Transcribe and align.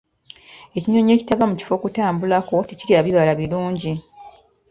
Ekinyonyi 0.77 1.11
ekitava 1.13 1.45
mu 1.49 1.55
kifo 1.59 1.73
kutambulako 1.81 2.55
tekirya 2.69 2.99
bibala 3.05 3.33
birungi. 3.39 3.93